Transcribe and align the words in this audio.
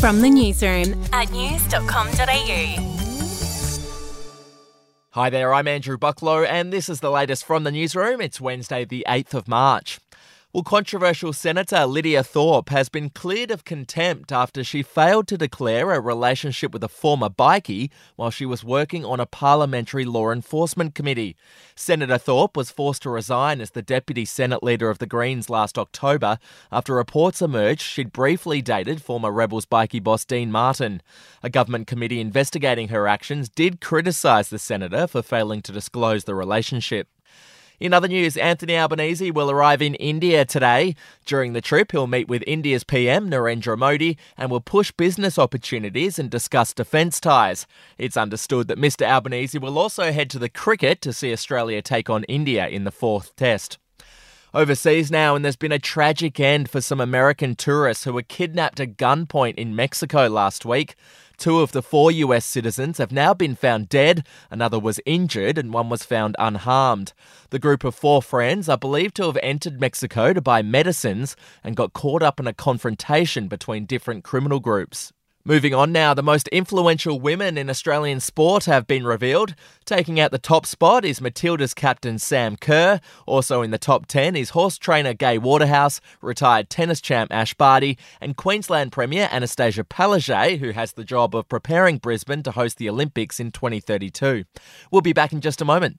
From 0.00 0.20
the 0.20 0.30
newsroom 0.30 1.02
at 1.12 1.32
news.com.au. 1.32 2.94
Hi 5.10 5.30
there, 5.30 5.52
I'm 5.52 5.66
Andrew 5.66 5.98
Bucklow, 5.98 6.46
and 6.46 6.72
this 6.72 6.88
is 6.88 7.00
the 7.00 7.10
latest 7.10 7.44
from 7.44 7.64
the 7.64 7.72
newsroom. 7.72 8.20
It's 8.20 8.40
Wednesday, 8.40 8.84
the 8.84 9.04
8th 9.08 9.34
of 9.34 9.48
March. 9.48 9.98
Well, 10.50 10.62
controversial 10.62 11.34
Senator 11.34 11.84
Lydia 11.84 12.24
Thorpe 12.24 12.70
has 12.70 12.88
been 12.88 13.10
cleared 13.10 13.50
of 13.50 13.66
contempt 13.66 14.32
after 14.32 14.64
she 14.64 14.82
failed 14.82 15.28
to 15.28 15.36
declare 15.36 15.92
a 15.92 16.00
relationship 16.00 16.72
with 16.72 16.82
a 16.82 16.88
former 16.88 17.28
bikie 17.28 17.90
while 18.16 18.30
she 18.30 18.46
was 18.46 18.64
working 18.64 19.04
on 19.04 19.20
a 19.20 19.26
parliamentary 19.26 20.06
law 20.06 20.30
enforcement 20.30 20.94
committee. 20.94 21.36
Senator 21.76 22.16
Thorpe 22.16 22.56
was 22.56 22.70
forced 22.70 23.02
to 23.02 23.10
resign 23.10 23.60
as 23.60 23.72
the 23.72 23.82
deputy 23.82 24.24
Senate 24.24 24.62
leader 24.62 24.88
of 24.88 25.00
the 25.00 25.06
Greens 25.06 25.50
last 25.50 25.76
October 25.76 26.38
after 26.72 26.94
reports 26.94 27.42
emerged 27.42 27.82
she'd 27.82 28.10
briefly 28.10 28.62
dated 28.62 29.02
former 29.02 29.30
Rebels 29.30 29.66
bikie 29.66 30.02
boss 30.02 30.24
Dean 30.24 30.50
Martin. 30.50 31.02
A 31.42 31.50
government 31.50 31.86
committee 31.86 32.22
investigating 32.22 32.88
her 32.88 33.06
actions 33.06 33.50
did 33.50 33.82
criticise 33.82 34.48
the 34.48 34.58
senator 34.58 35.06
for 35.06 35.20
failing 35.20 35.60
to 35.60 35.72
disclose 35.72 36.24
the 36.24 36.34
relationship. 36.34 37.06
In 37.80 37.92
other 37.92 38.08
news, 38.08 38.36
Anthony 38.36 38.76
Albanese 38.76 39.30
will 39.30 39.52
arrive 39.52 39.80
in 39.80 39.94
India 39.94 40.44
today. 40.44 40.96
During 41.26 41.52
the 41.52 41.60
trip, 41.60 41.92
he'll 41.92 42.08
meet 42.08 42.26
with 42.26 42.42
India's 42.44 42.82
PM 42.82 43.30
Narendra 43.30 43.78
Modi 43.78 44.18
and 44.36 44.50
will 44.50 44.60
push 44.60 44.90
business 44.90 45.38
opportunities 45.38 46.18
and 46.18 46.28
discuss 46.28 46.72
defence 46.72 47.20
ties. 47.20 47.68
It's 47.96 48.16
understood 48.16 48.66
that 48.66 48.78
Mr 48.80 49.06
Albanese 49.06 49.58
will 49.58 49.78
also 49.78 50.10
head 50.10 50.28
to 50.30 50.40
the 50.40 50.48
cricket 50.48 51.00
to 51.02 51.12
see 51.12 51.32
Australia 51.32 51.80
take 51.80 52.10
on 52.10 52.24
India 52.24 52.66
in 52.66 52.82
the 52.82 52.90
fourth 52.90 53.36
test. 53.36 53.78
Overseas 54.54 55.10
now, 55.10 55.36
and 55.36 55.44
there's 55.44 55.56
been 55.56 55.72
a 55.72 55.78
tragic 55.78 56.40
end 56.40 56.70
for 56.70 56.80
some 56.80 57.02
American 57.02 57.54
tourists 57.54 58.04
who 58.04 58.14
were 58.14 58.22
kidnapped 58.22 58.80
at 58.80 58.96
gunpoint 58.96 59.56
in 59.56 59.76
Mexico 59.76 60.26
last 60.26 60.64
week. 60.64 60.94
Two 61.36 61.60
of 61.60 61.72
the 61.72 61.82
four 61.82 62.10
US 62.10 62.46
citizens 62.46 62.96
have 62.96 63.12
now 63.12 63.34
been 63.34 63.54
found 63.54 63.90
dead, 63.90 64.26
another 64.50 64.78
was 64.78 65.00
injured, 65.04 65.58
and 65.58 65.74
one 65.74 65.90
was 65.90 66.02
found 66.02 66.34
unharmed. 66.38 67.12
The 67.50 67.58
group 67.58 67.84
of 67.84 67.94
four 67.94 68.22
friends 68.22 68.70
are 68.70 68.78
believed 68.78 69.16
to 69.16 69.24
have 69.24 69.38
entered 69.42 69.82
Mexico 69.82 70.32
to 70.32 70.40
buy 70.40 70.62
medicines 70.62 71.36
and 71.62 71.76
got 71.76 71.92
caught 71.92 72.22
up 72.22 72.40
in 72.40 72.46
a 72.46 72.54
confrontation 72.54 73.48
between 73.48 73.84
different 73.84 74.24
criminal 74.24 74.60
groups. 74.60 75.12
Moving 75.48 75.72
on 75.72 75.92
now, 75.92 76.12
the 76.12 76.22
most 76.22 76.46
influential 76.48 77.18
women 77.18 77.56
in 77.56 77.70
Australian 77.70 78.20
sport 78.20 78.66
have 78.66 78.86
been 78.86 79.06
revealed. 79.06 79.54
Taking 79.86 80.20
out 80.20 80.30
the 80.30 80.36
top 80.36 80.66
spot 80.66 81.06
is 81.06 81.22
Matilda's 81.22 81.72
captain 81.72 82.18
Sam 82.18 82.54
Kerr. 82.54 83.00
Also 83.24 83.62
in 83.62 83.70
the 83.70 83.78
top 83.78 84.04
10 84.04 84.36
is 84.36 84.50
horse 84.50 84.76
trainer 84.76 85.14
Gay 85.14 85.38
Waterhouse, 85.38 86.02
retired 86.20 86.68
tennis 86.68 87.00
champ 87.00 87.32
Ash 87.32 87.54
Barty, 87.54 87.96
and 88.20 88.36
Queensland 88.36 88.92
Premier 88.92 89.26
Annastacia 89.28 89.84
Palaszczuk, 89.84 90.58
who 90.58 90.72
has 90.72 90.92
the 90.92 91.02
job 91.02 91.34
of 91.34 91.48
preparing 91.48 91.96
Brisbane 91.96 92.42
to 92.42 92.50
host 92.50 92.76
the 92.76 92.90
Olympics 92.90 93.40
in 93.40 93.50
2032. 93.50 94.44
We'll 94.90 95.00
be 95.00 95.14
back 95.14 95.32
in 95.32 95.40
just 95.40 95.62
a 95.62 95.64
moment. 95.64 95.98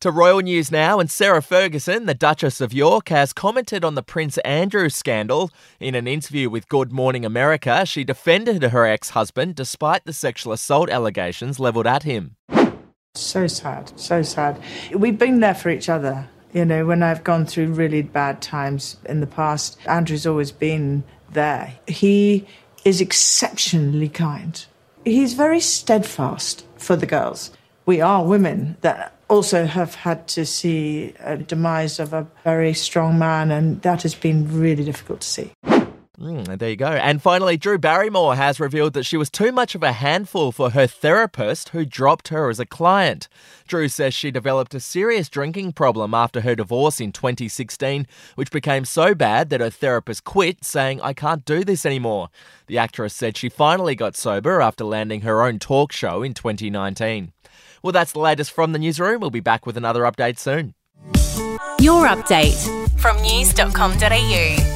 To 0.00 0.10
royal 0.10 0.40
news 0.40 0.70
now, 0.70 1.00
and 1.00 1.10
Sarah 1.10 1.40
Ferguson, 1.40 2.04
the 2.04 2.12
Duchess 2.12 2.60
of 2.60 2.74
York, 2.74 3.08
has 3.08 3.32
commented 3.32 3.82
on 3.82 3.94
the 3.94 4.02
Prince 4.02 4.36
Andrew 4.38 4.90
scandal. 4.90 5.50
In 5.80 5.94
an 5.94 6.06
interview 6.06 6.50
with 6.50 6.68
Good 6.68 6.92
Morning 6.92 7.24
America, 7.24 7.86
she 7.86 8.04
defended 8.04 8.62
her 8.62 8.84
ex 8.84 9.10
husband 9.10 9.54
despite 9.54 10.04
the 10.04 10.12
sexual 10.12 10.52
assault 10.52 10.90
allegations 10.90 11.58
levelled 11.58 11.86
at 11.86 12.02
him. 12.02 12.36
So 13.14 13.46
sad, 13.46 13.98
so 13.98 14.20
sad. 14.20 14.62
We've 14.94 15.18
been 15.18 15.40
there 15.40 15.54
for 15.54 15.70
each 15.70 15.88
other. 15.88 16.28
You 16.52 16.66
know, 16.66 16.84
when 16.84 17.02
I've 17.02 17.24
gone 17.24 17.46
through 17.46 17.72
really 17.72 18.02
bad 18.02 18.42
times 18.42 18.98
in 19.06 19.20
the 19.20 19.26
past, 19.26 19.78
Andrew's 19.86 20.26
always 20.26 20.52
been 20.52 21.04
there. 21.32 21.72
He 21.86 22.46
is 22.84 23.00
exceptionally 23.00 24.10
kind. 24.10 24.66
He's 25.06 25.32
very 25.32 25.60
steadfast 25.60 26.66
for 26.76 26.96
the 26.96 27.06
girls. 27.06 27.50
We 27.86 28.02
are 28.02 28.24
women 28.24 28.76
that 28.82 29.15
also 29.28 29.66
have 29.66 29.94
had 29.94 30.28
to 30.28 30.46
see 30.46 31.14
a 31.20 31.36
demise 31.36 31.98
of 31.98 32.12
a 32.12 32.26
very 32.44 32.74
strong 32.74 33.18
man, 33.18 33.50
and 33.50 33.82
that 33.82 34.02
has 34.02 34.14
been 34.14 34.58
really 34.58 34.84
difficult 34.84 35.20
to 35.22 35.28
see. 35.28 35.52
Mm, 36.18 36.58
there 36.58 36.70
you 36.70 36.76
go. 36.76 36.86
And 36.86 37.20
finally, 37.20 37.58
Drew 37.58 37.76
Barrymore 37.76 38.36
has 38.36 38.58
revealed 38.58 38.94
that 38.94 39.04
she 39.04 39.18
was 39.18 39.28
too 39.28 39.52
much 39.52 39.74
of 39.74 39.82
a 39.82 39.92
handful 39.92 40.50
for 40.50 40.70
her 40.70 40.86
therapist 40.86 41.70
who 41.70 41.84
dropped 41.84 42.28
her 42.28 42.48
as 42.48 42.58
a 42.58 42.64
client. 42.64 43.28
Drew 43.68 43.86
says 43.88 44.14
she 44.14 44.30
developed 44.30 44.74
a 44.74 44.80
serious 44.80 45.28
drinking 45.28 45.72
problem 45.72 46.14
after 46.14 46.40
her 46.40 46.54
divorce 46.54 47.00
in 47.00 47.12
2016, 47.12 48.06
which 48.34 48.50
became 48.50 48.86
so 48.86 49.14
bad 49.14 49.50
that 49.50 49.60
her 49.60 49.68
therapist 49.68 50.24
quit, 50.24 50.64
saying, 50.64 51.02
I 51.02 51.12
can't 51.12 51.44
do 51.44 51.64
this 51.64 51.84
anymore. 51.84 52.30
The 52.66 52.78
actress 52.78 53.12
said 53.12 53.36
she 53.36 53.50
finally 53.50 53.94
got 53.94 54.16
sober 54.16 54.62
after 54.62 54.84
landing 54.84 55.20
her 55.20 55.42
own 55.42 55.58
talk 55.58 55.92
show 55.92 56.22
in 56.22 56.32
2019. 56.32 57.32
Well, 57.86 57.92
that's 57.92 58.10
the 58.10 58.18
latest 58.18 58.50
from 58.50 58.72
the 58.72 58.80
newsroom. 58.80 59.20
We'll 59.20 59.30
be 59.30 59.38
back 59.38 59.64
with 59.64 59.76
another 59.76 60.02
update 60.02 60.40
soon. 60.40 60.74
Your 61.78 62.08
update 62.08 62.58
from 62.98 63.16
news.com.au. 63.22 64.75